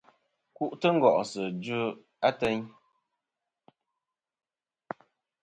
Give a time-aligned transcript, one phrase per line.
[0.55, 1.95] Ku'tɨ ngòsɨ a djuyeyn
[2.29, 2.61] etm.